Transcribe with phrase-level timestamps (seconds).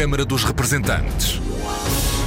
[0.00, 1.38] Câmara dos Representantes.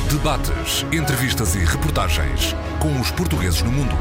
[0.08, 3.96] Debates, entrevistas e reportagens com os portugueses no mundo.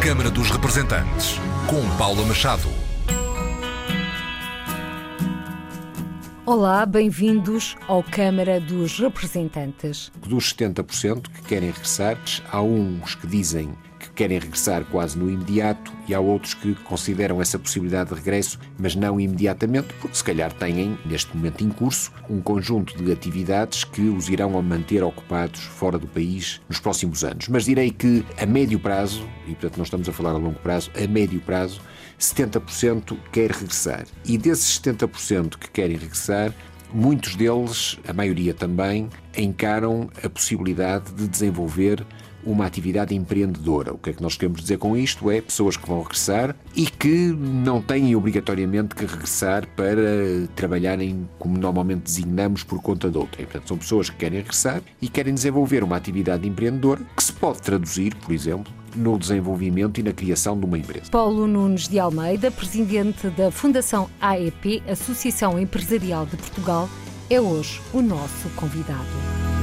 [0.00, 2.66] Câmara dos Representantes, com Paula Machado.
[6.46, 10.10] Olá, bem-vindos ao Câmara dos Representantes.
[10.26, 12.16] Dos 70% que querem regressar,
[12.50, 13.74] há uns que dizem
[14.14, 18.94] querem regressar quase no imediato e há outros que consideram essa possibilidade de regresso, mas
[18.94, 24.02] não imediatamente, porque se calhar têm, neste momento em curso, um conjunto de atividades que
[24.02, 27.48] os irão manter ocupados fora do país nos próximos anos.
[27.48, 30.90] Mas direi que a médio prazo, e portanto não estamos a falar a longo prazo,
[30.96, 31.80] a médio prazo,
[32.18, 34.06] 70% quer regressar.
[34.24, 36.54] E desses 70% que querem regressar,
[36.92, 42.06] muitos deles, a maioria também, encaram a possibilidade de desenvolver
[42.44, 43.92] uma atividade empreendedora.
[43.92, 45.30] O que é que nós queremos dizer com isto?
[45.30, 51.58] É pessoas que vão regressar e que não têm obrigatoriamente que regressar para trabalharem como
[51.58, 53.42] normalmente designamos por conta de outra.
[53.42, 57.60] portanto, são pessoas que querem regressar e querem desenvolver uma atividade empreendedora que se pode
[57.62, 61.10] traduzir, por exemplo, no desenvolvimento e na criação de uma empresa.
[61.10, 66.88] Paulo Nunes de Almeida, presidente da Fundação AEP, Associação Empresarial de Portugal,
[67.30, 69.61] é hoje o nosso convidado.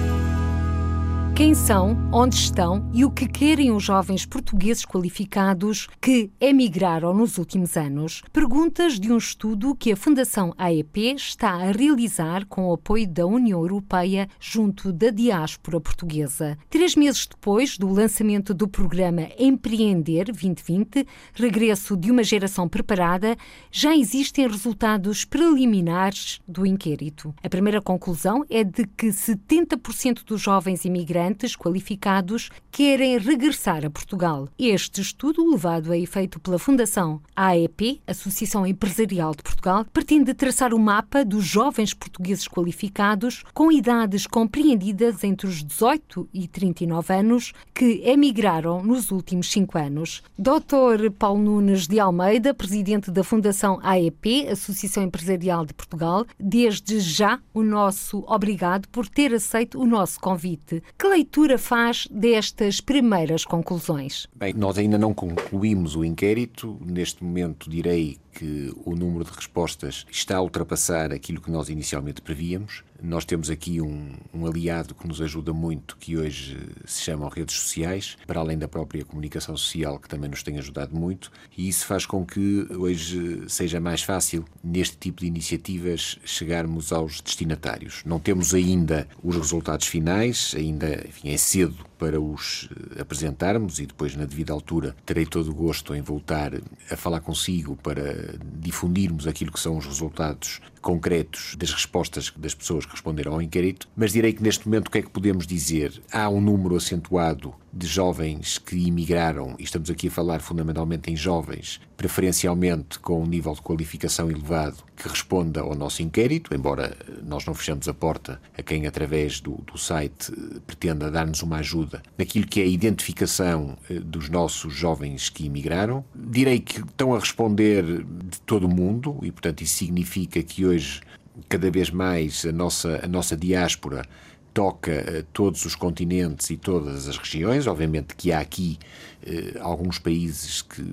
[1.39, 7.37] Quem são, onde estão e o que querem os jovens portugueses qualificados que emigraram nos
[7.37, 8.21] últimos anos?
[8.33, 13.25] Perguntas de um estudo que a Fundação AEP está a realizar com o apoio da
[13.25, 16.57] União Europeia junto da diáspora portuguesa.
[16.69, 23.37] Três meses depois do lançamento do programa Empreender 2020, regresso de uma geração preparada,
[23.71, 27.33] já existem resultados preliminares do inquérito.
[27.41, 33.89] A primeira conclusão é de que 70% dos jovens imigrantes imigrantes qualificados querem regressar a
[33.89, 34.47] Portugal.
[34.57, 40.79] Este estudo, levado a efeito pela Fundação AEP, Associação Empresarial de Portugal, pretende traçar o
[40.79, 48.01] mapa dos jovens portugueses qualificados com idades compreendidas entre os 18 e 39 anos que
[48.05, 50.23] emigraram nos últimos cinco anos.
[50.37, 51.11] Dr.
[51.17, 57.63] Paulo Nunes de Almeida, presidente da Fundação AEP, Associação Empresarial de Portugal, desde já o
[57.63, 60.81] nosso obrigado por ter aceito o nosso convite.
[60.97, 64.25] Que leitura faz destas primeiras conclusões?
[64.33, 66.77] Bem, nós ainda não concluímos o inquérito.
[66.79, 72.21] Neste momento, direi que o número de respostas está a ultrapassar aquilo que nós inicialmente
[72.21, 72.83] prevíamos.
[73.01, 77.55] Nós temos aqui um, um, aliado que nos ajuda muito, que hoje se chamam redes
[77.55, 81.85] sociais, para além da própria comunicação social, que também nos tem ajudado muito, e isso
[81.85, 88.03] faz com que hoje seja mais fácil, neste tipo de iniciativas, chegarmos aos destinatários.
[88.05, 93.85] Não temos ainda os resultados finais, ainda enfim, é cedo para os eh, apresentarmos e
[93.85, 96.53] depois, na devida altura, terei todo o gosto em voltar
[96.89, 98.18] a falar consigo para
[98.59, 103.87] difundirmos aquilo que são os resultados concretos das respostas das pessoas que responderam ao inquérito.
[103.95, 106.01] Mas direi que neste momento o que é que podemos dizer?
[106.11, 111.15] Há um número acentuado de jovens que imigraram, e estamos aqui a falar fundamentalmente em
[111.15, 117.45] jovens, preferencialmente com um nível de qualificação elevado, que responda ao nosso inquérito, embora nós
[117.45, 120.31] não fechamos a porta a quem, através do, do site,
[120.65, 126.03] pretenda dar-nos uma ajuda naquilo que é a identificação eh, dos nossos jovens que imigraram.
[126.13, 131.01] Direi que estão a responder de todo o mundo, e portanto isso significa que hoje,
[131.47, 134.05] cada vez mais, a nossa, a nossa diáspora
[134.53, 137.67] toca eh, todos os continentes e todas as regiões.
[137.67, 138.77] Obviamente que há aqui
[139.25, 140.83] eh, alguns países que,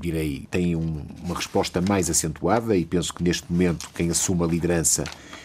[0.00, 4.46] direi, têm um, uma resposta mais acentuada e penso que neste momento quem assume a
[4.46, 5.04] liderança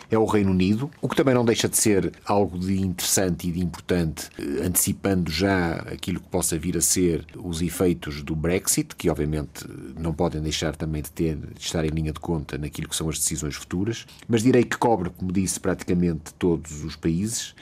[0.10, 3.52] é o Reino Unido, o que também não deixa de ser algo de interessante e
[3.52, 8.96] de importante, eh, antecipando já aquilo que possa vir a ser os efeitos do Brexit,
[8.96, 9.66] que obviamente
[10.02, 13.10] não podem deixar também de, ter, de estar em linha de conta naquilo que são
[13.10, 17.54] as decisões futuras, mas direi que cobre, como disse, praticamente todos os países.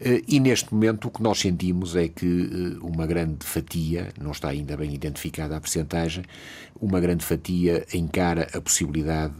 [0.00, 4.30] Eh, e neste momento o que nós sentimos é que eh, uma grande fatia, não
[4.30, 6.24] está ainda bem identificada a percentagem,
[6.80, 9.34] uma grande fatia encara a possibilidade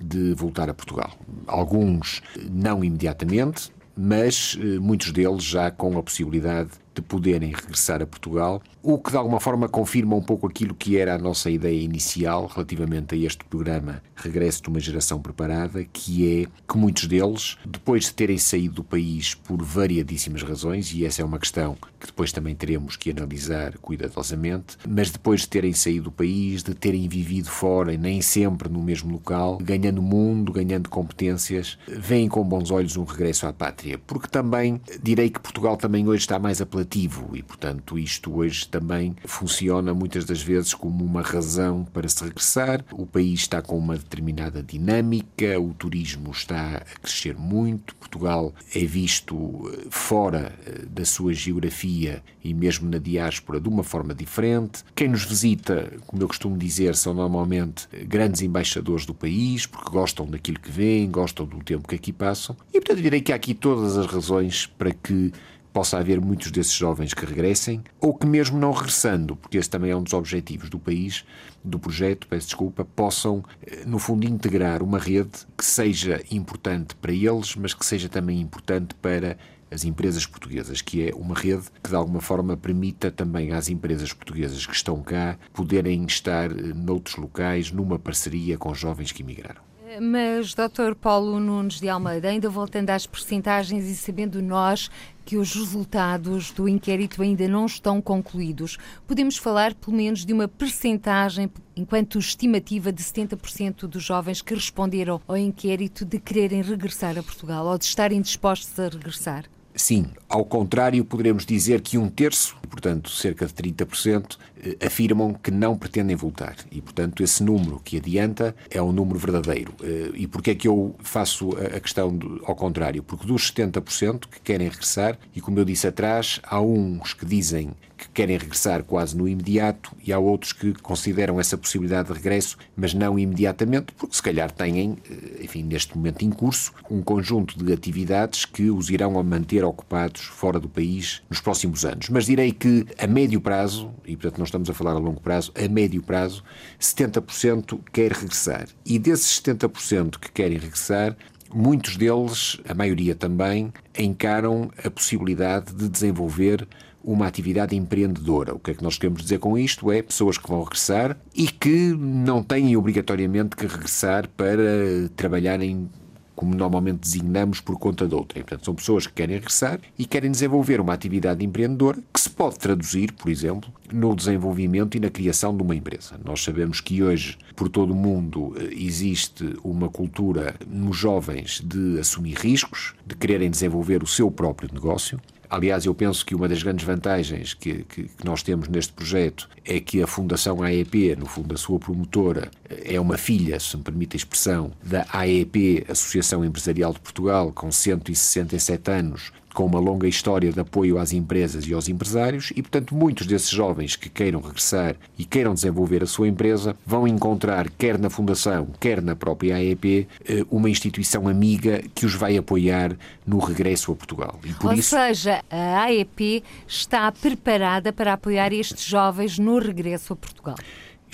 [0.00, 1.12] de voltar a Portugal.
[1.46, 8.06] Alguns não imediatamente, mas eh, muitos deles já com a possibilidade de poderem regressar a
[8.06, 11.78] Portugal, o que de alguma forma confirma um pouco aquilo que era a nossa ideia
[11.78, 17.58] inicial relativamente a este programa Regresso de uma Geração Preparada, que é que muitos deles,
[17.66, 22.06] depois de terem saído do país por variadíssimas razões, e essa é uma questão que
[22.06, 27.06] depois também teremos que analisar cuidadosamente, mas depois de terem saído do país, de terem
[27.08, 32.70] vivido fora e nem sempre no mesmo local, ganhando mundo, ganhando competências, veem com bons
[32.70, 33.98] olhos um regresso à pátria.
[33.98, 36.85] Porque também direi que Portugal também hoje está mais apelativo
[37.34, 42.84] e, portanto, isto hoje também funciona muitas das vezes como uma razão para se regressar.
[42.92, 48.84] O país está com uma determinada dinâmica, o turismo está a crescer muito, Portugal é
[48.84, 54.84] visto eh, fora eh, da sua geografia e mesmo na diáspora de uma forma diferente.
[54.94, 60.26] Quem nos visita, como eu costumo dizer, são normalmente grandes embaixadores do país, porque gostam
[60.26, 62.56] daquilo que veem, gostam do tempo que aqui passam.
[62.72, 65.32] E, portanto, direi que há aqui todas as razões para que
[65.76, 69.90] possa haver muitos desses jovens que regressem, ou que mesmo não regressando, porque esse também
[69.90, 71.22] é um dos objetivos do país,
[71.62, 77.12] do projeto, peço desculpa, possam, eh, no fundo, integrar uma rede que seja importante para
[77.12, 79.36] eles, mas que seja também importante para
[79.70, 84.14] as empresas portuguesas, que é uma rede que de alguma forma permita também às empresas
[84.14, 89.60] portuguesas que estão cá poderem estar eh, noutros locais numa parceria com jovens que emigraram.
[90.00, 90.94] Mas, Dr.
[91.00, 94.90] Paulo Nunes de Almeida, ainda voltando às percentagens e sabendo nós
[95.26, 98.78] que os resultados do inquérito ainda não estão concluídos,
[99.08, 105.20] podemos falar pelo menos de uma percentagem, enquanto estimativa de 70% dos jovens que responderam
[105.26, 109.46] ao inquérito de quererem regressar a Portugal ou de estarem dispostos a regressar?
[109.74, 115.50] Sim, ao contrário, poderemos dizer que um terço, portanto cerca de 30%, eh, afirmam que
[115.50, 116.56] não pretendem voltar.
[116.70, 119.74] E, portanto, esse número que adianta é um número verdadeiro.
[119.82, 123.02] Eh, e porquê é que eu faço a questão ao contrário?
[123.02, 127.74] Porque dos 70% que querem regressar, e como eu disse atrás, há uns que dizem
[127.96, 132.56] que querem regressar quase no imediato e há outros que consideram essa possibilidade de regresso,
[132.76, 137.62] mas não imediatamente, porque se calhar têm, eh, enfim, neste momento em curso, um conjunto
[137.62, 142.08] de atividades que os irão manter ocupados fora do país nos próximos anos.
[142.10, 145.52] Mas direi que a médio prazo, e portanto não estamos a falar a longo prazo,
[145.54, 146.42] a médio prazo,
[146.80, 148.68] 70% quer regressar.
[148.84, 151.16] E desses 70% que querem regressar,
[151.52, 156.66] muitos deles, a maioria também, encaram a possibilidade de desenvolver
[157.06, 158.52] uma atividade empreendedora.
[158.52, 159.92] O que é que nós queremos dizer com isto?
[159.92, 165.88] É pessoas que vão regressar e que não têm obrigatoriamente que regressar para trabalharem
[166.36, 168.38] como normalmente designamos, por conta de outra.
[168.40, 172.58] portanto, são pessoas que querem regressar e querem desenvolver uma atividade empreendedora que se pode
[172.58, 176.20] traduzir, por exemplo, no desenvolvimento e na criação de uma empresa.
[176.22, 181.98] Nós sabemos que hoje, por todo o mundo, eh, existe uma cultura nos jovens de
[181.98, 185.18] assumir riscos, de quererem desenvolver o seu próprio negócio.
[185.48, 189.48] Aliás, eu penso que uma das grandes vantagens que, que, que, nós temos neste projeto
[189.64, 193.82] é que a Fundação AEP, no fundo a sua promotora, é uma filha, se me
[193.82, 200.06] permite a expressão, da AEP, Associação Empresarial de Portugal, com 167 anos, com uma longa
[200.06, 204.38] história de apoio às empresas e aos empresários e, portanto, muitos desses jovens que queiram
[204.38, 209.56] regressar e queiram desenvolver a sua empresa vão encontrar, quer na Fundação, quer na própria
[209.56, 212.94] AEP, eh, uma instituição amiga que os vai apoiar
[213.26, 214.38] no regresso a Portugal.
[214.44, 214.90] E por Ou isso...
[214.90, 220.56] seja, a AEP está preparada para apoiar estes jovens no regresso a Portugal.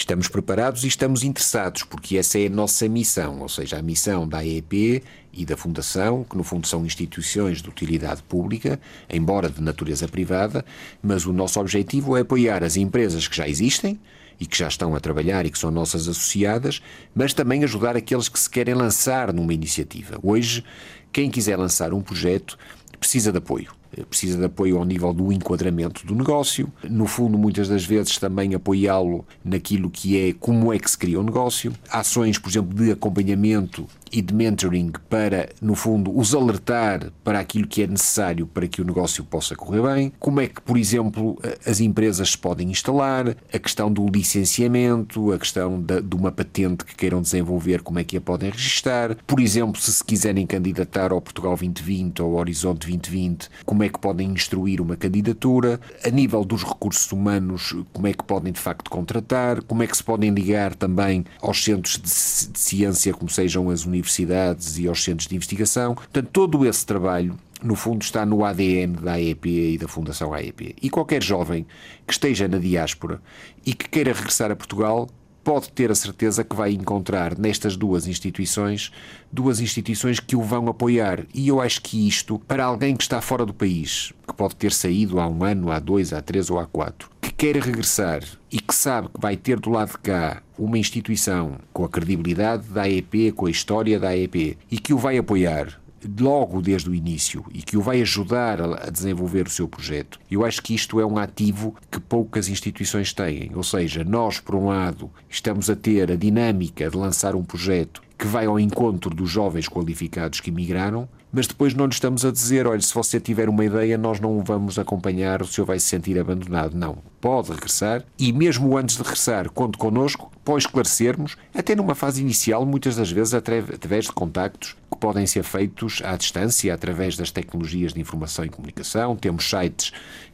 [0.03, 4.27] Estamos preparados e estamos interessados, porque essa é a nossa missão, ou seja, a missão
[4.27, 5.01] da AEP
[5.33, 10.65] e da Fundação, que no fundo são instituições de utilidade pública, embora de natureza privada,
[11.01, 13.97] mas o nosso objetivo é apoiar as empresas que já existem
[14.41, 16.83] e que já estão a trabalhar e que são nossas associadas,
[17.15, 20.19] mas também ajudar aqueles que se querem lançar numa iniciativa.
[20.21, 20.65] Hoje,
[21.13, 22.59] quem quiser lançar um projeto
[22.99, 27.69] precisa de apoio precisa de apoio ao nível do enquadramento do negócio, no fundo, muitas
[27.69, 31.73] das vezes também apoiá-lo naquilo que é como é que se cria o um negócio,
[31.91, 37.67] ações, por exemplo, de acompanhamento e de mentoring para, no fundo, os alertar para aquilo
[37.67, 41.39] que é necessário para que o negócio possa correr bem, como é que, por exemplo,
[41.67, 46.85] as empresas se podem instalar, a questão do licenciamento, a questão de, de uma patente
[46.85, 51.13] que queiram desenvolver, como é que a podem registar, por exemplo, se se quiserem candidatar
[51.13, 56.11] ao Portugal 2020 ou ao Horizonte 2020, como é que podem instruir uma candidatura, a
[56.11, 60.05] nível dos recursos humanos, como é que podem de facto contratar, como é que se
[60.05, 65.03] podem ligar também aos centros de, de ciência, como sejam as universidades universidades e aos
[65.03, 65.95] centros de investigação.
[65.95, 70.75] Portanto, todo esse trabalho no fundo, está no ADN da AEP e da Fundação AEP.
[70.83, 71.65] E qualquer jovem
[72.05, 73.23] que esteja na diáspora
[73.65, 75.09] e que queira regressar a Portugal
[75.45, 78.93] pode ter a certeza que vai encontrar nestas duas instituições
[79.31, 81.25] duas instituições que o vão apoiar.
[81.33, 84.73] E eu acho que isto, para alguém que está fora do país, que pode ter
[84.73, 88.61] saído há um ano, há dois, há três ou há quatro, que quer regressar e
[88.61, 92.83] que sabe que vai ter do lado de cá uma instituição com a credibilidade da
[92.83, 95.81] AEP, com a história da AEP e que o vai apoiar
[96.21, 100.45] logo desde o início e que o vai ajudar a desenvolver o seu projeto, eu
[100.45, 103.53] acho que isto é um ativo que poucas instituições têm.
[103.55, 108.03] Ou seja, nós, por um lado, estamos a ter a dinâmica de lançar um projeto
[108.19, 112.31] que vai ao encontro dos jovens qualificados que migraram, mas depois não lhe estamos a
[112.31, 115.81] dizer: olha, se você tiver uma ideia, nós não o vamos acompanhar, o senhor vai
[115.81, 116.75] se sentir abandonado.
[116.75, 116.99] Não.
[117.21, 122.67] Pode regressar e, mesmo antes de regressar, conte connosco para esclarecermos, até numa fase inicial,
[122.67, 127.93] muitas das vezes através de contactos que podem ser feitos à distância, através das tecnologias
[127.93, 129.17] de informação e comunicação.
[129.17, 129.93] Temos sites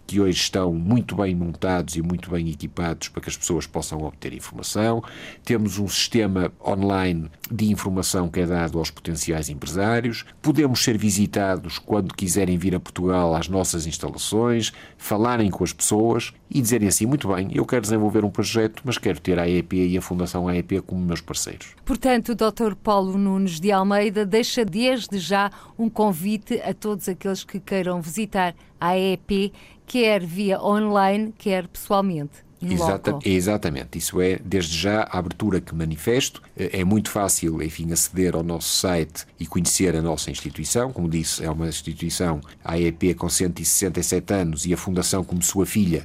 [0.08, 4.02] que hoje estão muito bem montados e muito bem equipados para que as pessoas possam
[4.02, 5.04] obter informação.
[5.44, 10.24] Temos um sistema online de informação que é dado aos potenciais empresários.
[10.40, 16.32] Podemos ser visitados quando quiserem vir a Portugal às nossas instalações, falarem com as pessoas
[16.50, 19.74] e dizerem assim: muito bem, eu quero desenvolver um projeto, mas quero ter a AEP
[19.74, 21.74] e a Fundação AEP como meus parceiros.
[21.84, 22.74] Portanto, o Dr.
[22.82, 28.54] Paulo Nunes de Almeida deixa desde já um convite a todos aqueles que queiram visitar
[28.80, 29.52] a AEP
[29.88, 32.46] quer via online, quer pessoalmente.
[32.60, 36.42] Exata, exatamente, isso é desde já a abertura que manifesto.
[36.56, 40.92] É muito fácil, enfim, aceder ao nosso site e conhecer a nossa instituição.
[40.92, 45.64] Como disse, é uma instituição, a AEP, com 167 anos e a Fundação como sua
[45.64, 46.02] filha,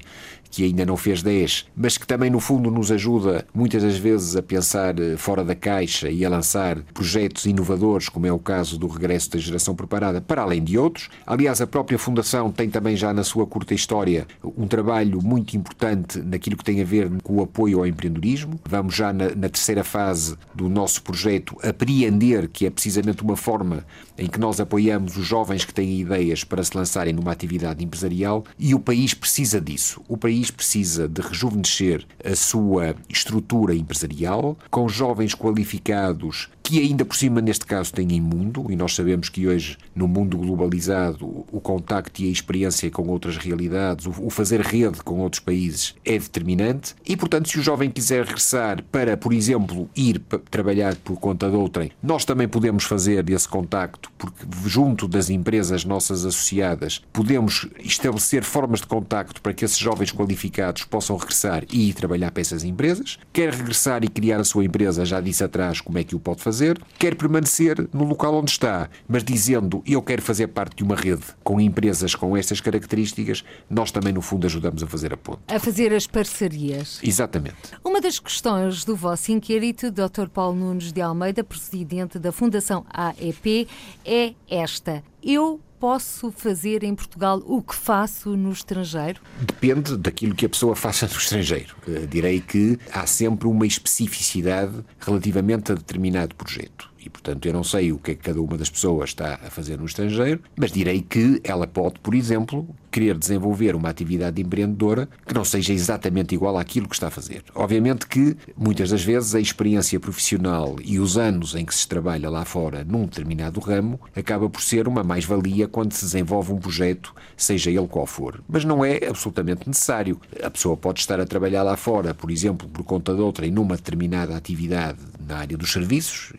[0.53, 4.35] que ainda não fez 10, mas que também, no fundo, nos ajuda muitas das vezes
[4.35, 8.77] a pensar eh, fora da caixa e a lançar projetos inovadores, como é o caso
[8.77, 11.09] do regresso da geração preparada, para além de outros.
[11.25, 16.19] Aliás, a própria Fundação tem também já na sua curta história um trabalho muito importante
[16.19, 18.59] naquilo que tem a ver com o apoio ao empreendedorismo.
[18.69, 23.83] Vamos já na, na terceira fase do nosso projeto apreender, que é precisamente uma forma
[24.15, 28.43] em que nós apoiamos os jovens que têm ideias para se lançarem numa atividade empresarial
[28.59, 29.99] e o país precisa disso.
[30.07, 37.03] O país país precisa de rejuvenescer a sua estrutura empresarial, com jovens qualificados que ainda
[37.03, 41.59] por cima, neste caso, têm mundo, e nós sabemos que hoje, no mundo globalizado, o
[41.59, 46.95] contacto e a experiência com outras realidades, o fazer rede com outros países é determinante,
[47.05, 51.55] e portanto, se o jovem quiser regressar para, por exemplo, ir trabalhar por conta de
[51.55, 58.43] outrem, nós também podemos fazer esse contacto, porque junto das empresas nossas associadas, podemos estabelecer
[58.43, 62.63] formas de contacto para que esses jovens qualificados possam regressar e ir trabalhar para essas
[62.63, 63.19] empresas.
[63.33, 66.41] Quer regressar e criar a sua empresa, já disse atrás como é que o pode
[66.41, 70.83] fazer fazer, quer permanecer no local onde está, mas dizendo eu quero fazer parte de
[70.83, 75.17] uma rede com empresas com estas características, nós também, no fundo, ajudamos a fazer a
[75.17, 75.39] ponte.
[75.47, 76.99] A fazer as parcerias.
[77.01, 77.55] Exatamente.
[77.83, 80.27] Uma das questões do vosso inquérito, Dr.
[80.31, 83.67] Paulo Nunes de Almeida, presidente da Fundação AEP,
[84.05, 85.03] é esta.
[85.23, 89.19] Eu posso fazer em Portugal o que faço no estrangeiro?
[89.37, 91.75] Depende daquilo que a pessoa faça no estrangeiro.
[91.85, 96.89] Eh, direi que há sempre uma especificidade relativamente a determinado projeto.
[97.03, 99.49] E, portanto, eu não sei o que é que cada uma das pessoas está a
[99.49, 105.09] fazer no estrangeiro, mas direi que ela pode, por exemplo, querer desenvolver uma atividade empreendedora
[105.25, 107.43] que não seja exatamente igual àquilo que está a fazer.
[107.55, 112.29] Obviamente que, muitas das vezes, a experiência profissional e os anos em que se trabalha
[112.29, 117.13] lá fora num determinado ramo acaba por ser uma mais-valia quando se desenvolve um projeto,
[117.35, 118.41] seja ele qual for.
[118.47, 120.21] Mas não é absolutamente necessário.
[120.41, 123.51] A pessoa pode estar a trabalhar lá fora, por exemplo, por conta de outra, em
[123.51, 126.31] numa determinada atividade na área dos serviços,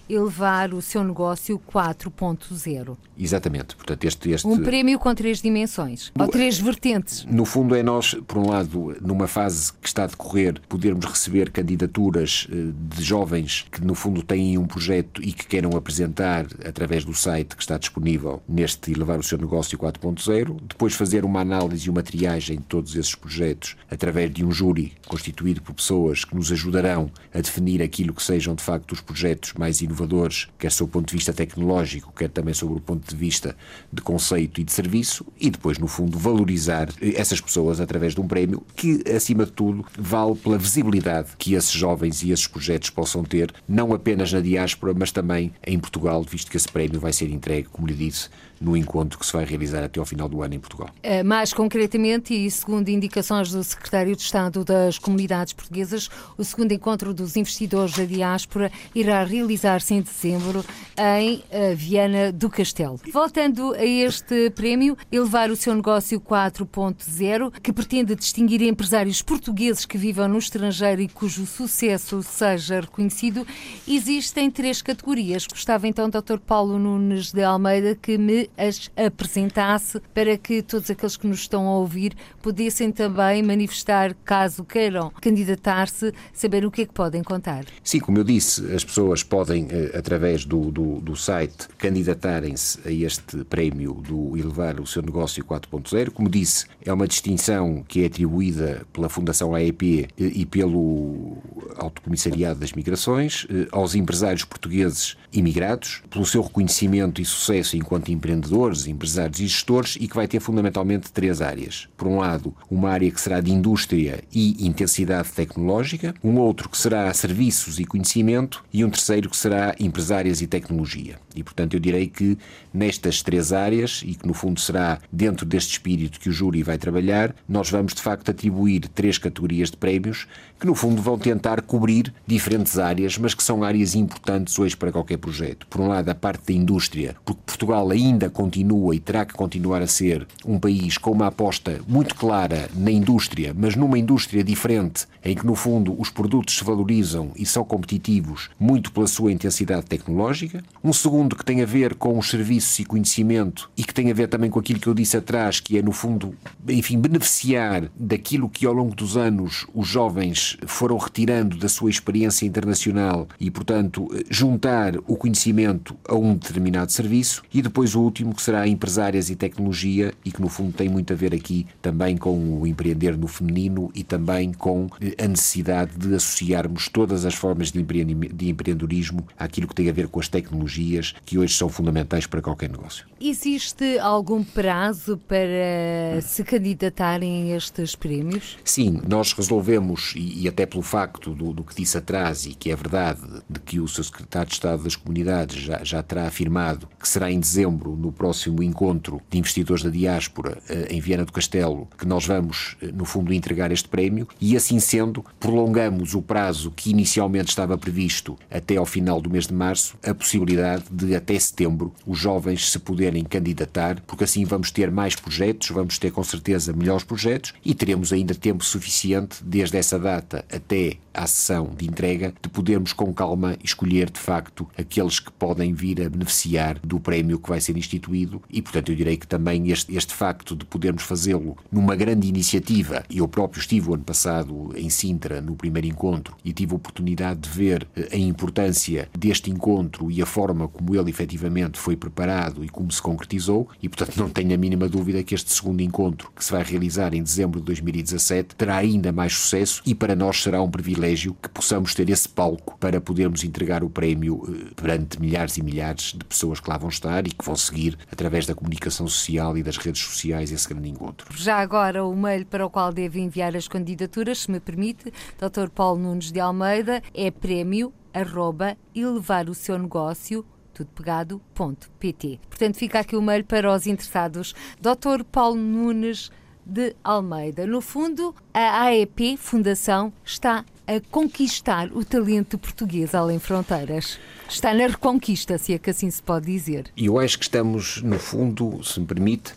[0.09, 2.97] elevar o seu negócio 4.0.
[3.19, 3.77] Exatamente.
[3.77, 4.47] Portanto, este, este...
[4.47, 7.25] Um prémio com três dimensões, ou três vertentes.
[7.25, 11.51] No fundo, é nós, por um lado, numa fase que está a decorrer, podermos receber
[11.51, 17.05] candidaturas eh, de jovens que, no fundo, têm um projeto e que queiram apresentar através
[17.05, 20.57] do site que está disponível neste Elevar o Seu Negócio 4.0.
[20.69, 24.93] Depois, fazer uma análise e uma triagem de todos esses projetos através de um júri
[25.07, 29.53] constituído por pessoas que nos ajudarão a definir aquilo que sejam, de facto, os projetos
[29.55, 33.09] mais inovadores inovadores, quer sob o ponto de vista tecnológico, quer também sobre o ponto
[33.09, 33.57] de vista
[33.93, 38.27] de conceito e de serviço, e depois, no fundo, valorizar essas pessoas através de um
[38.27, 43.25] prémio que, acima de tudo, vale pela visibilidade que esses jovens e esses projetos possam
[43.25, 47.31] ter, não apenas na diáspora, mas também em Portugal, visto que esse prémio vai ser
[47.31, 48.29] entregue, como lhe disse,
[48.65, 50.89] no encontro que se vai realizar até ao final do ano em Portugal.
[51.03, 56.73] Eh, mais concretamente, e segundo indicações do Secretário de Estado das Comunidades Portuguesas, o segundo
[56.73, 60.65] encontro dos investidores da diáspora irá realizar-se em dezembro
[60.97, 62.99] em eh, Viana do Castelo.
[63.13, 69.99] Voltando a este prémio, elevar o seu negócio 4.0, que pretende distinguir empresários portugueses que
[69.99, 73.47] vivam no estrangeiro e cujo sucesso seja reconhecido,
[73.87, 75.47] existem três categorias.
[75.47, 76.39] Gostava então, Dr.
[76.47, 81.67] Paulo Nunes de Almeida, que me as apresentasse para que todos aqueles que nos estão
[81.67, 87.65] a ouvir pudessem também manifestar, caso queiram candidatar-se, saber o que é que podem contar.
[87.83, 92.91] Sim, como eu disse, as pessoas podem, eh, através do, do, do site, candidatarem-se a
[92.91, 96.11] este prémio do Elevar o seu negócio 4.0.
[96.11, 101.39] Como disse, é uma distinção que é atribuída pela Fundação AEP e pelo
[101.77, 108.11] Alto Comissariado das Migrações eh, aos empresários portugueses imigrados, pelo seu reconhecimento e sucesso enquanto
[108.11, 108.44] empreendedores,
[108.87, 111.89] empresários e gestores e que vai ter fundamentalmente três áreas.
[111.97, 116.79] Por um lado, uma área que será de indústria e intensidade tecnológica, um outro que
[116.79, 121.19] será serviços e conhecimento e um terceiro que será empresárias e tecnologia.
[121.35, 122.39] E, portanto, eu direi que
[122.73, 126.79] nestas três áreas, e que no fundo será dentro deste espírito que o júri vai
[126.79, 130.27] trabalhar, nós vamos de facto atribuir três categorias de prémios
[130.59, 134.93] que no fundo vão tentar cobrir diferentes áreas, mas que são áreas importantes hoje para
[134.93, 135.67] qualquer projeto.
[135.67, 139.83] Por um lado, a parte da indústria, porque Portugal ainda continua e terá que continuar
[139.83, 145.07] a ser um país com uma aposta muito clara na indústria, mas numa indústria diferente,
[145.25, 149.87] em que no fundo os produtos se valorizam e são competitivos muito pela sua intensidade
[149.87, 150.63] tecnológica.
[150.83, 154.15] Um segundo que tem a ver com os serviços e conhecimento e que tem a
[154.15, 156.35] ver também com aquilo que eu disse atrás, que é no fundo,
[156.69, 162.47] enfim, beneficiar daquilo que ao longo dos anos os jovens foram retirando da sua experiência
[162.47, 167.43] internacional e, portanto, juntar o conhecimento a um determinado serviço.
[167.53, 171.13] E depois o último, que será empresárias e tecnologia e que no fundo tem muito
[171.13, 176.15] a ver aqui também com o empreender no feminino e também com a necessidade de
[176.15, 181.39] associarmos todas as formas de empreendedorismo àquilo que tem a ver com as tecnologias que
[181.39, 183.07] hoje são fundamentais para qualquer negócio.
[183.21, 188.59] Existe algum prazo para se candidatarem a estes prémios?
[188.65, 192.71] Sim, nós resolvemos, e, e até pelo facto do, do, que disse atrás, e que
[192.71, 196.89] é verdade, de que o seu secretário de Estado das Comunidades já, já terá afirmado
[197.01, 201.33] que será em dezembro, no próximo encontro de investidores da diáspora eh, em Viana do
[201.33, 206.23] Castelo, que nós vamos, eh, no fundo, entregar este prémio, e assim sendo, prolongamos o
[206.23, 211.04] prazo que inicialmente estava previsto até ao final do mês de março, a possibilidade de
[211.13, 216.13] até setembro os jovens se poderem candidatar, porque assim vamos ter mais projetos, vamos ter
[216.13, 221.71] com certeza melhores projetos e teremos ainda tempo suficiente, desde essa data até à sessão
[221.77, 226.79] de entrega, de podermos com calma escolher de facto aqueles que podem vir a beneficiar
[226.81, 230.57] do prémio que vai ser instituído e, portanto, eu direi que também este, este facto
[230.57, 235.55] de podermos fazê-lo numa grande iniciativa, eu próprio estive o ano passado em Sintra, no
[235.55, 240.27] primeiro encontro, e tive a oportunidade de ver eh, a importância deste encontro e a
[240.27, 244.57] forma como ele efetivamente foi preparado e como se concretizou, e, portanto, não tenho a
[244.57, 248.77] mínima dúvida que este segundo encontro, que se vai realizar em dezembro de 2017, terá
[248.77, 253.01] ainda mais sucesso e para nós será um privilégio que possamos ter esse palco para
[253.01, 257.27] podermos entregar o prémio eh, perante milhares e milhares de pessoas que lá vão estar
[257.27, 261.27] e que vão seguir através da comunicação social e das redes sociais esse grande encontro.
[261.37, 265.69] Já agora o mail para o qual deve enviar as candidaturas, se me permite, Dr.
[265.75, 272.41] Paulo Nunes de Almeida, é prémio arroba elevar o seu negócio tudo pegado.pt.
[272.49, 274.55] Portanto, fica aqui o mail para os interessados.
[274.81, 275.25] Dr.
[275.25, 276.31] Paulo Nunes
[276.67, 277.67] de Almeida.
[277.67, 284.19] No fundo, a AEP Fundação está a conquistar o talento português além fronteiras.
[284.49, 286.91] Está na reconquista, se é que assim se pode dizer.
[286.97, 289.55] E eu acho que estamos, no fundo, se me permite,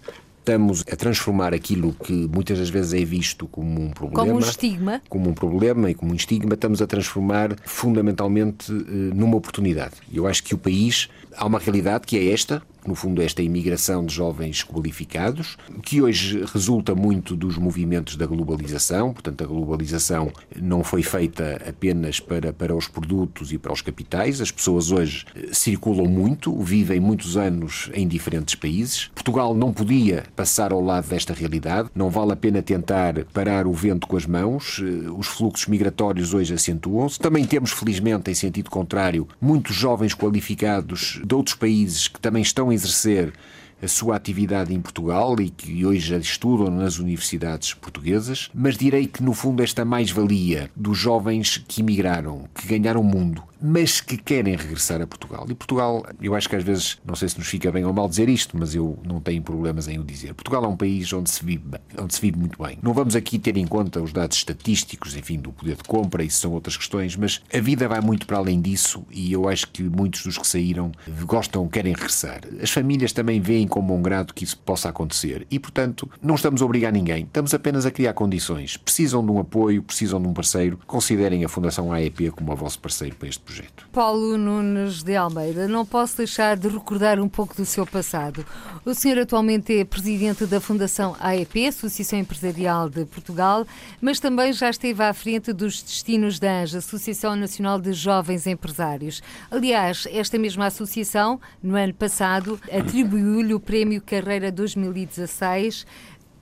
[0.47, 4.23] estamos a transformar aquilo que muitas das vezes é visto como um problema.
[4.23, 5.01] Como um estigma.
[5.09, 9.95] Como um problema e como um estigma, estamos a transformar fundamentalmente eh, numa oportunidade.
[10.11, 14.05] Eu acho que o país, há uma realidade que é esta, no fundo esta imigração
[14.05, 20.83] de jovens qualificados, que hoje resulta muito dos movimentos da globalização, portanto a globalização não
[20.83, 25.49] foi feita apenas para, para os produtos e para os capitais, as pessoas hoje eh,
[25.51, 29.09] circulam muito, vivem muitos anos em diferentes países.
[29.13, 33.73] Portugal não podia passar ao lado desta realidade, não vale a pena tentar parar o
[33.73, 37.19] vento com as mãos, eh, os fluxos migratórios hoje acentuam-se.
[37.19, 42.69] Também temos, felizmente, em sentido contrário, muitos jovens qualificados de outros países que também estão
[42.69, 43.33] a exercer
[43.81, 49.21] a sua atividade em Portugal e que hoje estudam nas universidades portuguesas, mas direi que
[49.21, 54.55] no fundo esta mais-valia dos jovens que emigraram, que ganharam o mundo, mas que querem
[54.55, 55.45] regressar a Portugal.
[55.49, 58.07] E Portugal, eu acho que às vezes, não sei se nos fica bem ou mal
[58.07, 60.33] dizer isto, mas eu não tenho problemas em o dizer.
[60.33, 62.77] Portugal é um país onde se vive, bem, onde se vive muito bem.
[62.81, 66.39] Não vamos aqui ter em conta os dados estatísticos, enfim, do poder de compra, isso
[66.39, 69.83] são outras questões, mas a vida vai muito para além disso e eu acho que
[69.83, 70.91] muitos dos que saíram
[71.25, 72.41] gostam, querem regressar.
[72.61, 76.61] As famílias também veem com bom grado que isso possa acontecer e, portanto, não estamos
[76.61, 78.77] a obrigar ninguém, estamos apenas a criar condições.
[78.77, 82.79] Precisam de um apoio, precisam de um parceiro, considerem a Fundação AEP como o vosso
[82.79, 83.87] parceiro para este projeto.
[83.93, 88.45] Paulo Nunes de Almeida, não posso deixar de recordar um pouco do seu passado.
[88.85, 93.65] O senhor atualmente é presidente da Fundação AEP, Associação Empresarial de Portugal,
[94.01, 99.23] mas também já esteve à frente dos Destinos da ANJA, Associação Nacional de Jovens Empresários.
[99.49, 105.85] Aliás, esta mesma associação, no ano passado, atribuiu-lhe o Prémio Carreira 2016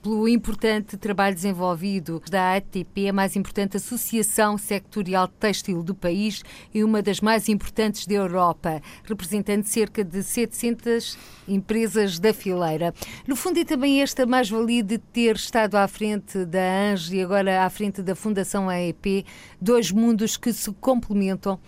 [0.06, 6.84] pelo importante trabalho desenvolvido da ATP, a mais importante associação sectorial têxtil do país e
[6.84, 12.94] uma das mais importantes da Europa, representando cerca de 700 empresas da fileira.
[13.26, 17.64] No fundo, é também esta mais-valia de ter estado à frente da ANGE e agora
[17.64, 19.26] à frente da Fundação AEP,
[19.60, 21.58] dois mundos que se complementam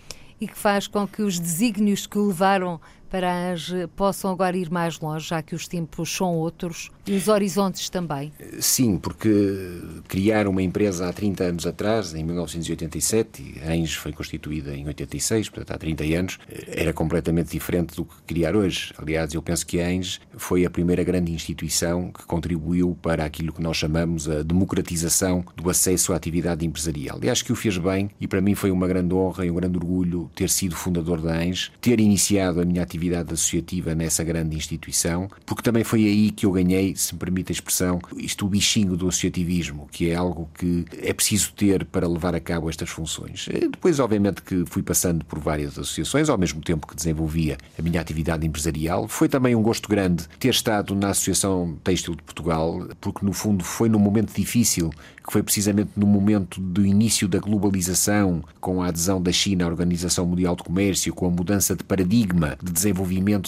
[0.41, 5.01] e que faz com que os desígnios que levaram para ANGE possam agora ir mais
[5.01, 8.33] longe, já que os tempos são outros e os horizontes também?
[8.61, 14.77] Sim, porque criar uma empresa há 30 anos atrás, em 1987, a ANGE foi constituída
[14.77, 18.93] em 86, portanto há 30 anos, era completamente diferente do que criar hoje.
[18.99, 23.53] Aliás, eu penso que a ANGE foi a primeira grande instituição que contribuiu para aquilo
[23.53, 27.19] que nós chamamos a democratização do acesso à atividade empresarial.
[27.31, 29.79] Acho que o fez bem e para mim foi uma grande honra e um grande
[29.79, 34.57] orgulho ter sido fundador da ANGE, ter iniciado a minha atividade atividade associativa nessa grande
[34.57, 38.49] instituição, porque também foi aí que eu ganhei, se me permite a expressão, isto o
[38.49, 42.91] bichinho do associativismo, que é algo que é preciso ter para levar a cabo estas
[42.91, 43.47] funções.
[43.51, 47.83] Eh, depois, obviamente, que fui passando por várias associações, ao mesmo tempo que desenvolvia a
[47.83, 49.07] minha atividade empresarial.
[49.09, 53.63] Foi também um gosto grande ter estado na Associação Têxtil de Portugal, porque no fundo
[53.65, 54.91] foi num momento difícil
[55.29, 59.69] que foi precisamente no momento do início da globalização, com a adesão da China à
[59.69, 62.88] Organização Mundial de Comércio, com a mudança de paradigma de desenvolvimento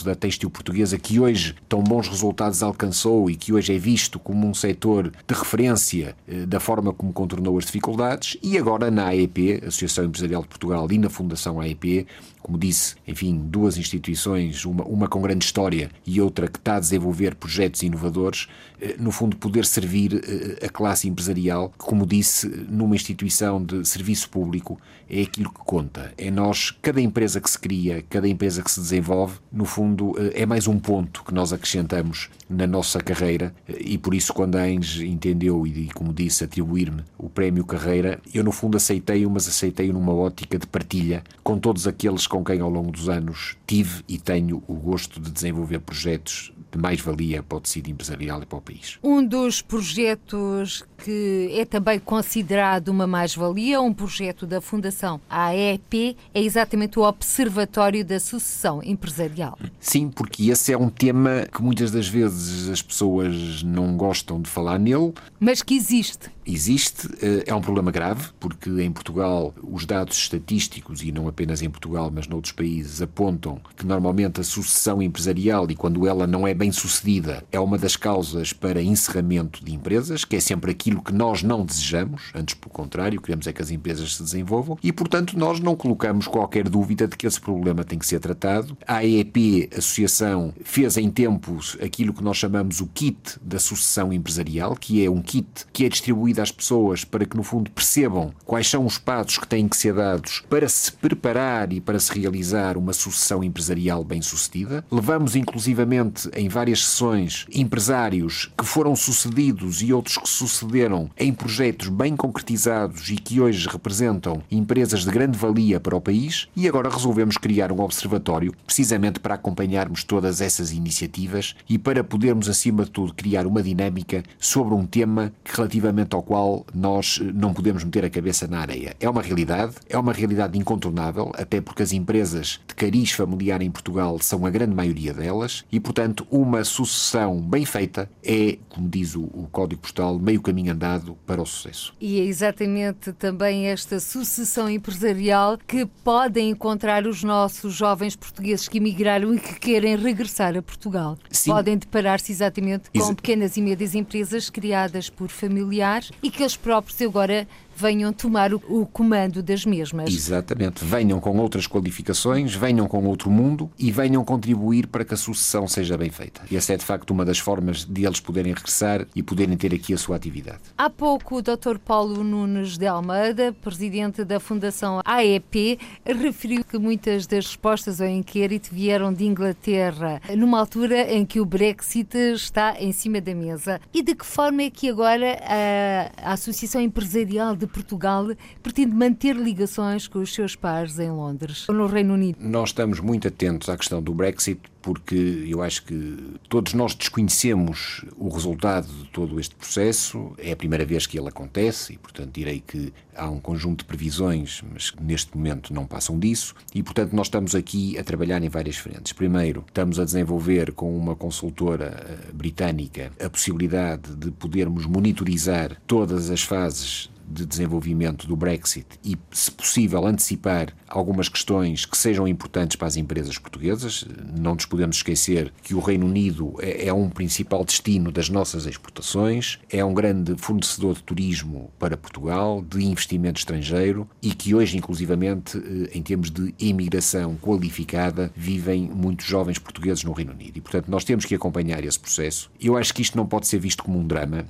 [0.04, 4.46] da têxtil portuguesa, que hoje tão bons resultados alcançou e que hoje é visto como
[4.46, 9.62] um setor de referência eh, da forma como contornou as dificuldades, e agora na AEP,
[9.66, 12.06] Associação Empresarial de Portugal, e na Fundação AEP,
[12.50, 16.80] como disse, enfim, duas instituições, uma, uma com grande história e outra que está a
[16.80, 18.48] desenvolver projetos inovadores,
[18.80, 24.28] eh, no fundo, poder servir eh, a classe empresarial, como disse, numa instituição de serviço
[24.28, 26.12] público, é aquilo que conta.
[26.18, 30.42] É nós, cada empresa que se cria, cada empresa que se desenvolve, no fundo, eh,
[30.42, 34.68] é mais um ponto que nós acrescentamos na nossa carreira e por isso, quando a
[34.68, 39.92] Enge entendeu e, como disse, atribuir-me o prémio Carreira, eu, no fundo, aceitei-o, mas aceitei-o
[39.92, 44.18] numa ótica de partilha com todos aqueles com quem ao longo dos anos tive e
[44.18, 48.60] tenho o gosto de desenvolver projetos de mais-valia para o tecido empresarial e para o
[48.60, 48.98] país.
[49.02, 56.42] Um dos projetos que é também considerado uma mais-valia, um projeto da Fundação AEP, é
[56.42, 59.58] exatamente o Observatório da Sucessão Empresarial.
[59.78, 64.48] Sim, porque esse é um tema que muitas das vezes as pessoas não gostam de
[64.48, 65.12] falar nele.
[65.38, 71.02] Mas que existe existe, eh, é um problema grave, porque em Portugal os dados estatísticos,
[71.02, 75.76] e não apenas em Portugal, mas noutros países, apontam que normalmente a sucessão empresarial, e
[75.76, 80.36] quando ela não é bem sucedida, é uma das causas para encerramento de empresas, que
[80.36, 84.16] é sempre aquilo que nós não desejamos, antes pelo contrário, queremos é que as empresas
[84.16, 88.06] se desenvolvam, e portanto nós não colocamos qualquer dúvida de que esse problema tem que
[88.06, 88.76] ser tratado.
[88.86, 94.74] A AEP, Associação, fez em tempos aquilo que nós chamamos o kit da sucessão empresarial,
[94.74, 98.68] que é um kit que é distribuído às pessoas para que, no fundo, percebam quais
[98.68, 102.76] são os passos que têm que ser dados para se preparar e para se realizar
[102.76, 104.84] uma sucessão empresarial bem-sucedida.
[104.90, 110.79] Levamos, inclusivamente, em várias sessões empresários que foram sucedidos e outros que sucederam
[111.18, 116.48] em projetos bem concretizados e que hoje representam empresas de grande valia para o país
[116.56, 122.48] e agora resolvemos criar um observatório precisamente para acompanharmos todas essas iniciativas e para podermos,
[122.48, 127.52] acima de tudo, criar uma dinâmica sobre um tema relativamente ao qual nós eh, não
[127.52, 128.96] podemos meter a cabeça na areia.
[128.98, 133.70] É uma realidade, é uma realidade incontornável, até porque as empresas de cariz familiar em
[133.70, 139.14] Portugal são a grande maioria delas e, portanto, uma sucessão bem feita é, como diz
[139.14, 141.92] o, o Código Postal, meio caminho andado para o sucesso.
[142.00, 148.78] E é exatamente também esta sucessão empresarial que podem encontrar os nossos jovens portugueses que
[148.78, 151.18] emigraram e que querem regressar a Portugal.
[151.30, 151.50] Sim.
[151.50, 156.56] Podem deparar-se exatamente com Ex pequenas e médias empresas criadas por familiares e que eles
[156.56, 157.46] próprios agora
[157.80, 160.12] venham tomar o, o, comando das mesmas.
[160.12, 160.84] Exatamente.
[160.84, 165.66] Venham com outras qualificações, venham com outro mundo e venham contribuir para que a sucessão
[165.66, 166.42] seja bem feita.
[166.50, 169.74] E essa é, de facto, uma das formas de eles poderem regressar e poderem ter
[169.74, 170.60] aqui a sua atividade.
[170.76, 171.78] Há pouco, o Dr.
[171.84, 178.70] Paulo Nunes de Almeida, presidente da Fundação AEP, referiu que muitas das respostas ao inquérito
[178.72, 183.80] vieram de Inglaterra, numa altura em que o Brexit está em cima da mesa.
[183.94, 188.28] E de que forma é que agora a, a Associação Empresarial de Portugal
[188.62, 192.38] pretende manter ligações com os seus pares em Londres ou no Reino Unido?
[192.40, 196.16] Nós estamos muito atentos à questão do Brexit porque eu acho que
[196.48, 200.32] todos nós desconhecemos o resultado de todo este processo.
[200.38, 203.84] É a primeira vez que ele acontece e, portanto, direi que há um conjunto de
[203.84, 206.54] previsões, mas que neste momento não passam disso.
[206.74, 209.12] E, portanto, nós estamos aqui a trabalhar em várias frentes.
[209.12, 216.30] Primeiro, estamos a desenvolver com uma consultora eh, britânica a possibilidade de podermos monitorizar todas
[216.30, 222.76] as fases de desenvolvimento do Brexit e, se possível, antecipar algumas questões que sejam importantes
[222.76, 224.04] para as empresas portuguesas.
[224.36, 228.66] Não nos podemos esquecer que o Reino Unido é, é um principal destino das nossas
[228.66, 234.76] exportações, é um grande fornecedor de turismo para Portugal, de investimento estrangeiro e que hoje,
[234.76, 240.56] inclusivamente, eh, em termos de imigração qualificada, vivem muitos jovens portugueses no Reino Unido.
[240.56, 242.50] E, portanto, nós temos que acompanhar esse processo.
[242.60, 244.46] Eu acho que isto não pode ser visto como um drama.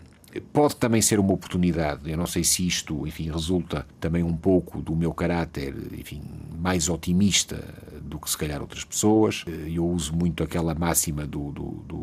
[0.52, 2.10] Pode também ser uma oportunidade.
[2.10, 6.22] Eu não sei se isto, enfim, resulta também um pouco do meu caráter, enfim,
[6.58, 7.62] mais otimista
[8.10, 9.44] do que se calhar outras pessoas.
[9.66, 12.00] Eu uso muito aquela máxima do, do, do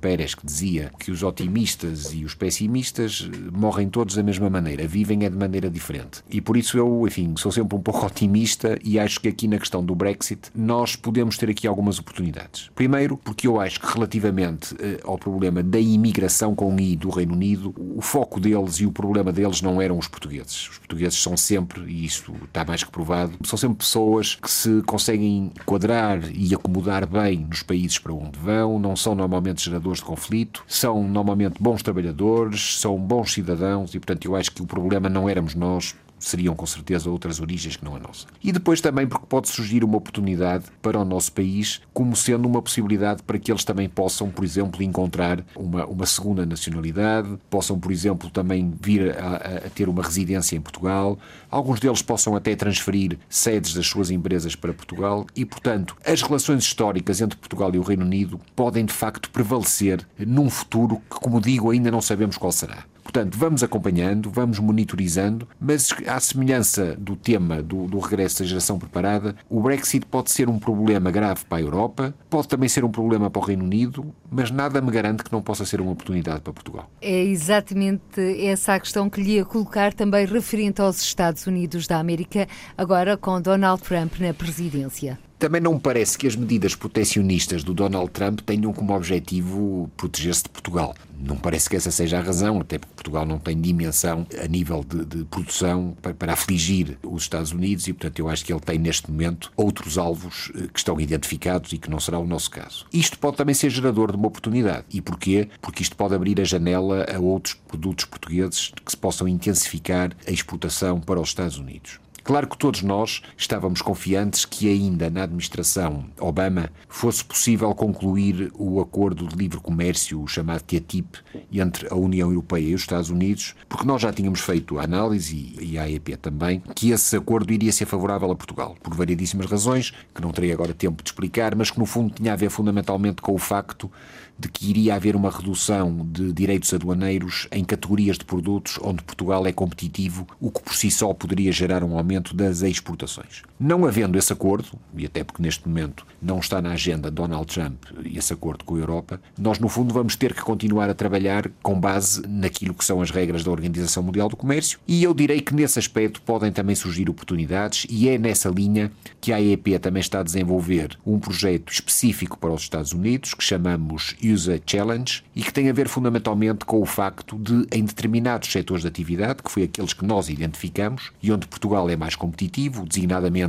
[0.00, 5.24] Pérez que dizia que os otimistas e os pessimistas morrem todos da mesma maneira, vivem
[5.24, 6.22] é de maneira diferente.
[6.28, 9.58] E por isso eu, enfim, sou sempre um pouco otimista e acho que aqui na
[9.58, 12.70] questão do Brexit nós podemos ter aqui algumas oportunidades.
[12.74, 17.34] Primeiro, porque eu acho que relativamente eh, ao problema da imigração com I do Reino
[17.34, 20.68] Unido, o foco deles e o problema deles não eram os portugueses.
[20.68, 24.82] Os portugueses são sempre, e isto está mais que provado, são sempre pessoas que se
[24.82, 30.04] conseguem enquadrar e acomodar bem nos países para onde vão, não são normalmente geradores de
[30.04, 35.08] conflito, são normalmente bons trabalhadores, são bons cidadãos e, portanto, eu acho que o problema
[35.08, 35.94] não éramos nós,
[36.28, 38.26] seriam com certeza outras origens que não a nossa.
[38.42, 42.62] E depois também porque pode surgir uma oportunidade para o nosso país, como sendo uma
[42.62, 47.92] possibilidade para que eles também possam, por exemplo, encontrar uma, uma segunda nacionalidade, possam, por
[47.92, 51.18] exemplo, também vir a, a ter uma residência em Portugal,
[51.50, 56.64] alguns deles possam até transferir sedes das suas empresas para Portugal e, portanto, as relações
[56.64, 61.40] históricas entre Portugal e o Reino Unido podem de facto prevalecer num futuro que, como
[61.40, 62.84] digo, ainda não sabemos qual será.
[63.04, 68.78] Portanto, vamos acompanhando, vamos monitorizando, mas à semelhança do tema do, do, regresso da geração
[68.78, 72.90] preparada, o Brexit pode ser um problema grave para a Europa, pode também ser um
[72.90, 76.40] problema para o Reino Unido, mas nada me garante que não possa ser uma oportunidade
[76.40, 76.90] para Portugal.
[77.00, 81.98] É exatamente essa a questão que lhe ia colocar também referente aos Estados Unidos da
[81.98, 85.18] América, agora com Donald Trump na presidência.
[85.38, 90.44] Também não me parece que as medidas proteccionistas do Donald Trump tenham como objetivo proteger-se
[90.44, 90.94] de Portugal.
[91.18, 94.84] Não parece que essa seja a razão, até porque Portugal não tem dimensão a nível
[94.84, 98.60] de, de produção para, para, afligir os Estados Unidos e, portanto, eu acho que ele
[98.60, 102.50] tem neste momento outros alvos eh, que estão identificados e que não será o nosso
[102.50, 102.86] caso.
[102.92, 104.84] Isto pode também ser gerador de uma oportunidade.
[104.92, 105.48] E porquê?
[105.60, 110.30] Porque isto pode abrir a janela a outros produtos portugueses que se possam intensificar a
[110.30, 111.98] exportação para os Estados Unidos.
[112.24, 118.80] Claro que todos nós estávamos confiantes que ainda na administração Obama fosse possível concluir o
[118.80, 121.18] acordo de livre comércio, o chamado TTIP,
[121.52, 125.54] entre a União Europeia e os Estados Unidos, porque nós já tínhamos feito a análise,
[125.60, 129.92] e a AEP também, que esse acordo iria ser favorável a Portugal, por variedíssimas razões,
[130.14, 133.20] que não terei agora tempo de explicar, mas que no fundo tinha a ver fundamentalmente
[133.20, 133.90] com o facto
[134.38, 139.46] de que iria haver uma redução de direitos aduaneiros em categorias de produtos onde Portugal
[139.46, 143.42] é competitivo, o que por si só poderia gerar um aumento das exportações.
[143.58, 147.84] Não havendo esse acordo, e até porque neste momento não está na agenda Donald Trump
[148.04, 151.78] esse acordo com a Europa, nós no fundo vamos ter que continuar a trabalhar com
[151.78, 154.78] base naquilo que são as regras da Organização Mundial do Comércio.
[154.88, 158.90] E eu direi que nesse aspecto podem também surgir oportunidades e é nessa linha
[159.20, 163.44] que a AEP também está a desenvolver um projeto específico para os Estados Unidos que
[163.44, 168.50] chamamos User Challenge e que tem a ver fundamentalmente com o facto de em determinados
[168.50, 172.86] setores de atividade, que foi aqueles que nós identificamos e onde Portugal é mais competitivo,
[172.86, 173.44] designadamente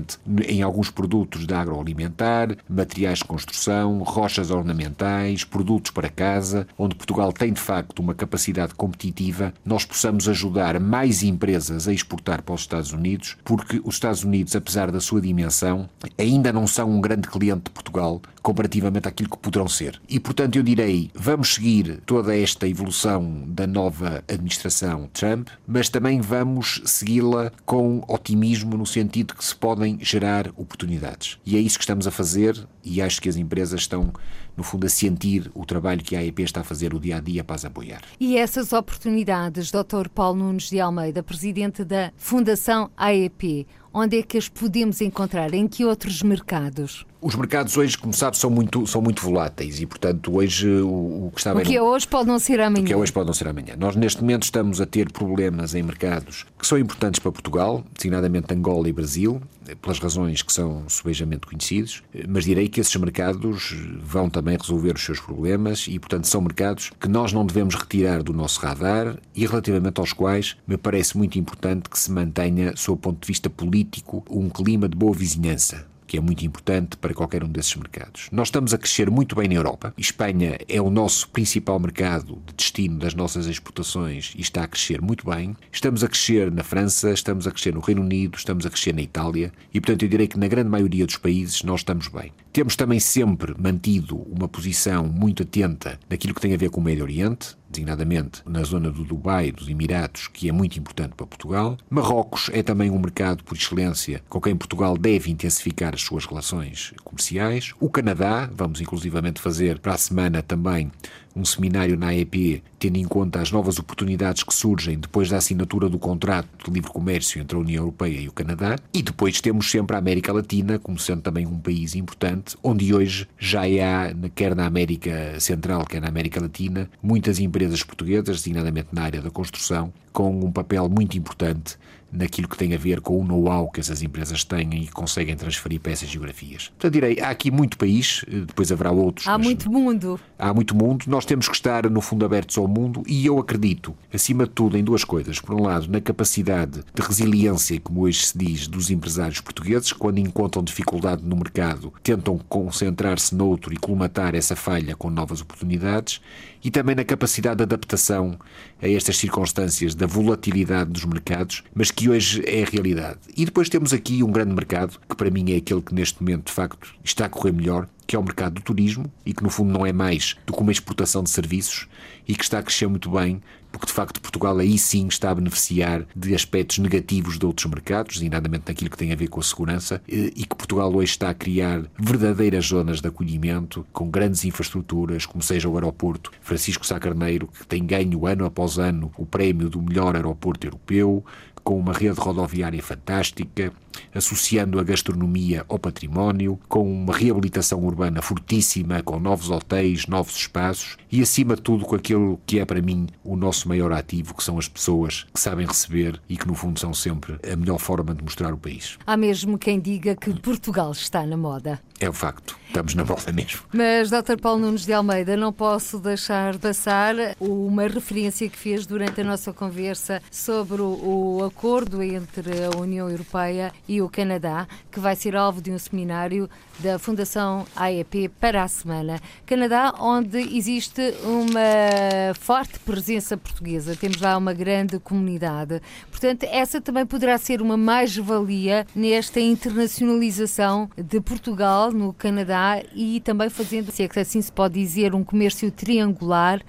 [0.47, 7.31] em alguns produtos de agroalimentar, materiais de construção, rochas ornamentais, produtos para casa, onde Portugal
[7.31, 12.61] tem de facto uma capacidade competitiva, nós possamos ajudar mais empresas a exportar para os
[12.61, 17.27] Estados Unidos, porque os Estados Unidos, apesar da sua dimensão, ainda não são um grande
[17.27, 19.99] cliente de Portugal comparativamente àquilo que poderão ser.
[20.07, 26.21] E portanto eu direi, vamos seguir toda esta evolução da nova administração Trump, mas também
[26.21, 31.37] vamos segui-la com otimismo no sentido que se podem gerar oportunidades.
[31.45, 34.13] E é isso que estamos a fazer e acho que as empresas estão
[34.55, 37.19] no fundo, a sentir o trabalho que a AEP está a fazer o dia a
[37.19, 38.01] dia para as apoiar.
[38.19, 40.07] E essas oportunidades, Dr.
[40.13, 45.53] Paulo Nunes de Almeida, presidente da Fundação AEP, onde é que as podemos encontrar?
[45.53, 47.05] Em que outros mercados?
[47.25, 51.31] Os mercados hoje, como sabe, são muito, são muito voláteis e, portanto, hoje o, o
[51.33, 51.63] que está bem.
[51.63, 52.83] O que é hoje pode não ser amanhã.
[52.83, 53.75] O que é hoje pode não ser amanhã.
[53.75, 58.53] Nós, neste momento, estamos a ter problemas em mercados que são importantes para Portugal, designadamente
[58.53, 59.41] Angola e Brasil,
[59.81, 65.03] pelas razões que são subejamente conhecidos, mas direi que esses mercados vão também resolver os
[65.03, 69.47] seus problemas e, portanto, são mercados que nós não devemos retirar do nosso radar e
[69.47, 73.49] relativamente aos quais me parece muito importante que se mantenha, sob o ponto de vista
[73.49, 78.27] político, um clima de boa vizinhança que é muito importante para qualquer um desses mercados.
[78.31, 79.93] Nós estamos a crescer muito bem na Europa.
[79.97, 85.01] Espanha é o nosso principal mercado de destino das nossas exportações e está a crescer
[85.01, 85.55] muito bem.
[85.71, 89.01] Estamos a crescer na França, estamos a crescer no Reino Unido, estamos a crescer na
[89.01, 92.31] Itália e, portanto, eu direi que na grande maioria dos países nós estamos bem.
[92.51, 96.83] Temos também sempre mantido uma posição muito atenta naquilo que tem a ver com o
[96.83, 101.77] Médio Oriente designadamente na zona do Dubai, dos Emirados, que é muito importante para Portugal.
[101.89, 106.93] Marrocos é também um mercado por excelência com quem Portugal deve intensificar as suas relações
[107.03, 107.73] comerciais.
[107.79, 110.89] O Canadá, vamos inclusivamente fazer para a semana também
[111.35, 115.89] um seminário na AEP, tendo em conta as novas oportunidades que surgem depois da assinatura
[115.89, 118.77] do contrato de livre comércio entre a União Europeia e o Canadá.
[118.93, 123.27] E depois temos sempre a América Latina, como sendo também um país importante, onde hoje
[123.37, 129.03] já há, quer na América Central, quer na América Latina, muitas empresas portuguesas, designadamente na
[129.03, 131.77] área da construção, com um papel muito importante
[132.15, 135.79] naquilo que tem a ver com o know-how que essas empresas têm e conseguem transferir
[135.79, 136.69] para essas geografias.
[136.69, 139.27] Portanto, direi, há aqui muito país, eh, depois haverá outros.
[139.27, 140.19] Há muito mundo.
[140.37, 141.05] Há muito mundo.
[141.07, 144.77] Nós temos que estar, no fundo, abertos ao mundo e eu acredito, acima de tudo,
[144.77, 145.39] em duas coisas.
[145.39, 150.19] Por um lado, na capacidade de resiliência, como hoje se diz, dos empresários portugueses, quando
[150.19, 156.21] encontram dificuldade no mercado, tentam concentrar-se noutro e colmatar essa falha com novas oportunidades
[156.65, 158.39] e também na capacidade de adaptação
[158.81, 163.19] a estas circunstâncias da volatilidade dos mercados, mas que hoje é a realidade.
[163.37, 166.47] E depois temos aqui um grande mercado, que para mim é aquele que neste momento
[166.47, 169.49] de facto está a correr melhor, que é o mercado do turismo e que no
[169.49, 171.87] fundo não é mais do que uma exportação de serviços
[172.27, 173.41] e que está a crescer muito bem,
[173.71, 178.15] porque de facto Portugal aí sim está a beneficiar de aspectos negativos de outros mercados,
[178.15, 181.33] designadamente naquilo que tem a ver com a segurança, e que Portugal hoje está a
[181.33, 187.47] criar verdadeiras zonas de acolhimento com grandes infraestruturas, como seja o aeroporto Francisco Sá Carneiro,
[187.47, 191.23] que tem ganho ano após ano o prémio do melhor aeroporto europeu,
[191.65, 193.73] com uma rede rodoviária fantástica,
[194.13, 200.97] associando a gastronomia ao património, com uma reabilitação urbana fortíssima, com novos hotéis, novos espaços
[201.11, 204.43] e, acima de tudo, com aquilo que é para mim o nosso maior ativo, que
[204.43, 208.13] são as pessoas que sabem receber e que, no fundo, são sempre a melhor forma
[208.13, 208.97] de mostrar o país.
[209.05, 211.79] Há mesmo quem diga que Portugal está na moda.
[211.99, 213.61] É o facto, estamos na moda mesmo.
[213.73, 214.37] Mas, Dr.
[214.41, 219.23] Paulo Nunes de Almeida, não posso deixar de passar uma referência que fez durante a
[219.23, 225.35] nossa conversa sobre o acordo entre a União Europeia e o Canadá, que vai ser
[225.35, 229.19] alvo de um seminário da Fundação AEP para a semana.
[229.45, 235.81] Canadá, onde existe uma forte presença portuguesa, temos lá uma grande comunidade.
[236.09, 243.49] Portanto, essa também poderá ser uma mais-valia nesta internacionalização de Portugal no Canadá e também
[243.49, 246.61] fazendo, se é que assim se pode dizer, um comércio triangular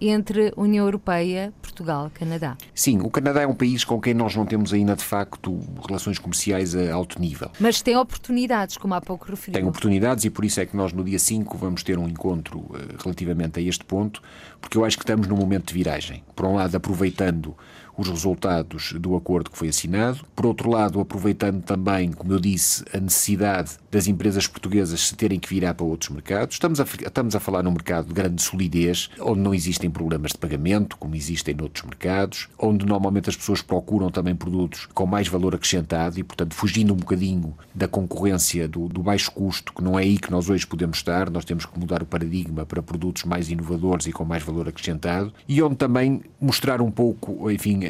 [0.00, 2.56] entre União Europeia, Portugal, Canadá.
[2.74, 6.18] Sim, o Canadá é um país com quem nós não temos ainda, de facto, relações
[6.18, 7.50] comerciais a alto nível.
[7.58, 9.52] Mas tem oportunidades, como há pouco referi.
[9.52, 12.58] Tem oportunidades e por isso é que nós no dia 5 vamos ter um encontro
[12.58, 14.22] uh, relativamente a este ponto,
[14.60, 16.22] porque eu acho que estamos num momento de viragem.
[16.34, 17.56] Por um lado, aproveitando
[17.96, 20.24] os resultados do acordo que foi assinado.
[20.34, 25.38] Por outro lado, aproveitando também, como eu disse, a necessidade das empresas portuguesas se terem
[25.38, 26.54] que virar para outros mercados.
[26.54, 30.38] Estamos a, estamos a falar num mercado de grande solidez, onde não existem problemas de
[30.38, 35.54] pagamento, como existem noutros mercados, onde normalmente as pessoas procuram também produtos com mais valor
[35.54, 40.02] acrescentado e, portanto, fugindo um bocadinho da concorrência do, do baixo custo, que não é
[40.02, 43.50] aí que nós hoje podemos estar, nós temos que mudar o paradigma para produtos mais
[43.50, 47.83] inovadores e com mais valor acrescentado, e onde também mostrar um pouco, enfim,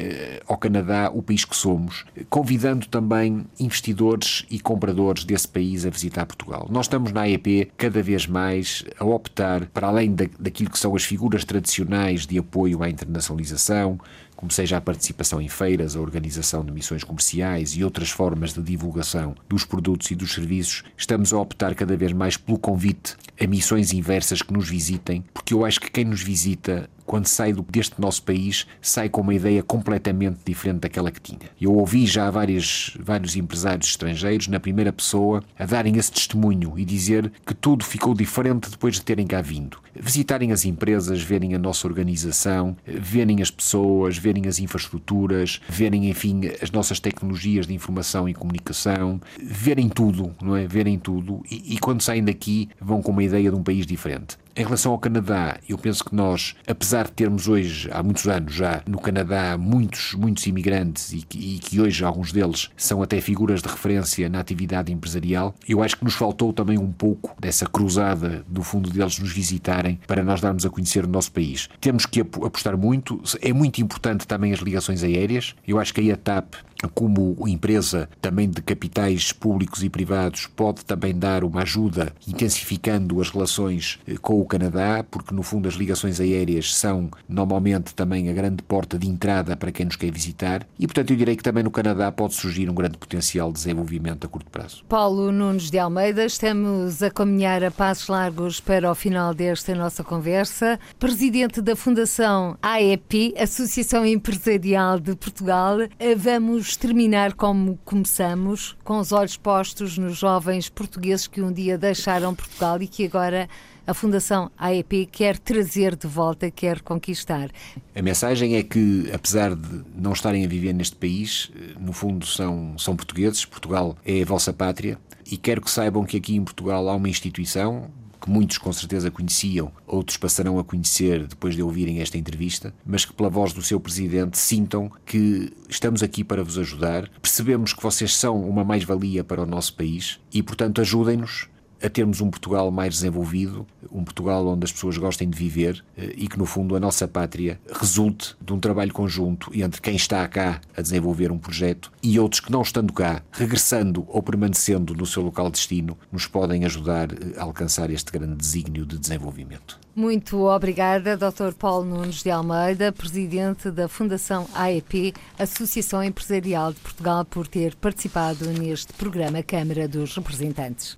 [0.47, 6.25] ao Canadá o país que somos, convidando também investidores e compradores desse país a visitar
[6.25, 6.67] Portugal.
[6.69, 10.95] Nós estamos na AEP cada vez mais a optar, para além da, daquilo que são
[10.95, 13.99] as figuras tradicionais de apoio à internacionalização,
[14.35, 18.61] como seja a participação em feiras, a organização de missões comerciais e outras formas de
[18.61, 23.47] divulgação dos produtos e dos serviços, estamos a optar cada vez mais pelo convite a
[23.47, 27.99] missões inversas que nos visitem, porque eu acho que quem nos visita quando sai deste
[27.99, 31.49] nosso país, sai com uma ideia completamente diferente daquela que tinha.
[31.59, 36.85] Eu ouvi já vários, vários empresários estrangeiros, na primeira pessoa, a darem esse testemunho e
[36.85, 39.77] dizer que tudo ficou diferente depois de terem cá vindo.
[39.93, 46.41] Visitarem as empresas, verem a nossa organização, verem as pessoas, verem as infraestruturas, verem, enfim,
[46.61, 50.67] as nossas tecnologias de informação e comunicação, verem tudo, não é?
[50.67, 54.37] Verem tudo e, e quando saem daqui vão com uma ideia de um país diferente.
[54.57, 58.53] Em relação ao Canadá, eu penso que nós, apesar de termos hoje, há muitos anos
[58.53, 63.19] já, no Canadá, muitos, muitos imigrantes e que, e que, hoje alguns deles são até
[63.19, 67.65] figuras de referência na atividade empresarial, eu acho que nos faltou também um pouco dessa
[67.65, 71.67] cruzada, do fundo deles nos visitarem, para nós darmos a conhecer o nosso país.
[71.81, 75.53] Temos que apostar muito, é muito importante também as ligações aéreas.
[75.67, 76.55] Eu acho que a TAP
[76.93, 83.29] como empresa também de capitais públicos e privados, pode também dar uma ajuda intensificando as
[83.29, 88.33] relações eh, com o Canadá, porque no fundo as ligações aéreas são normalmente também a
[88.33, 91.63] grande porta de entrada para quem nos quer visitar e, portanto, eu direi que também
[91.63, 94.83] no Canadá pode surgir um grande potencial de desenvolvimento a curto prazo.
[94.87, 100.03] Paulo Nunes de Almeida, estamos a caminhar a passos largos para o final desta nossa
[100.03, 100.79] conversa.
[100.99, 109.11] Presidente da Fundação AEP, Associação Empresarial de Portugal, eh, vamos terminar como começamos, com os
[109.11, 113.49] olhos postos nos jovens portugueses que um dia deixaram Portugal e que agora
[113.87, 117.49] a Fundação AEP quer trazer de volta, quer conquistar.
[117.95, 122.77] A mensagem é que, apesar de não estarem a viver neste país, no fundo são,
[122.77, 124.97] são portugueses, Portugal é a vossa pátria
[125.29, 129.11] e quero que saibam que aqui em Portugal há uma instituição que muitos com certeza
[129.11, 133.61] conheciam, outros passarão a conhecer depois de ouvirem esta entrevista, mas que pela voz do
[133.61, 139.23] seu presidente sintam que estamos aqui para vos ajudar, percebemos que vocês são uma mais-valia
[139.23, 141.47] para o nosso país e, portanto, ajudem-nos
[141.81, 146.13] a termos um Portugal mais desenvolvido, um Portugal onde as pessoas gostem de viver eh,
[146.15, 150.27] e que, no fundo, a nossa pátria resulte de um trabalho conjunto entre quem está
[150.27, 155.05] cá a desenvolver um projeto e outros que, não estando cá, regressando ou permanecendo no
[155.05, 159.79] seu local de destino, nos podem ajudar eh, a alcançar este grande desígnio de desenvolvimento.
[159.95, 161.53] Muito obrigada, Dr.
[161.57, 168.45] Paulo Nunes de Almeida, presidente da Fundação AEP, Associação Empresarial de Portugal, por ter participado
[168.47, 170.97] neste programa Câmara dos Representantes.